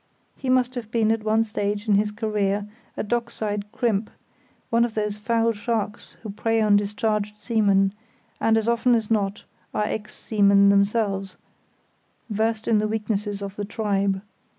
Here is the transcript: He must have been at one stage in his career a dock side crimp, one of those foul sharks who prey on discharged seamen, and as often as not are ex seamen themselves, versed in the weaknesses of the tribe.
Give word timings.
He 0.35 0.49
must 0.49 0.73
have 0.73 0.89
been 0.89 1.11
at 1.11 1.23
one 1.23 1.43
stage 1.43 1.87
in 1.87 1.93
his 1.93 2.09
career 2.09 2.67
a 2.97 3.03
dock 3.03 3.29
side 3.29 3.71
crimp, 3.71 4.09
one 4.71 4.83
of 4.83 4.95
those 4.95 5.15
foul 5.15 5.51
sharks 5.51 6.13
who 6.23 6.31
prey 6.31 6.59
on 6.59 6.75
discharged 6.75 7.37
seamen, 7.37 7.93
and 8.39 8.57
as 8.57 8.67
often 8.67 8.95
as 8.95 9.11
not 9.11 9.43
are 9.75 9.83
ex 9.83 10.15
seamen 10.15 10.69
themselves, 10.69 11.37
versed 12.31 12.67
in 12.67 12.79
the 12.79 12.87
weaknesses 12.87 13.43
of 13.43 13.55
the 13.57 13.63
tribe. 13.65 14.23